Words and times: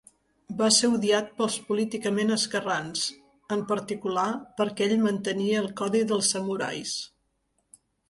Va 0.61 0.69
ser 0.77 0.87
odiat 0.99 1.29
pels 1.41 1.57
políticament 1.67 2.37
esquerrans, 2.37 3.05
en 3.59 3.63
particular 3.75 4.27
perquè 4.63 4.89
ell 4.91 4.99
mantenia 5.07 5.63
el 5.65 5.73
codi 5.85 6.05
dels 6.15 6.35
samurais. 6.37 7.01